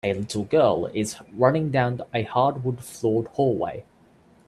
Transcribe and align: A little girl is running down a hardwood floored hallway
A 0.03 0.15
little 0.15 0.45
girl 0.45 0.87
is 0.95 1.17
running 1.31 1.69
down 1.69 2.01
a 2.11 2.23
hardwood 2.23 2.83
floored 2.83 3.27
hallway 3.33 3.85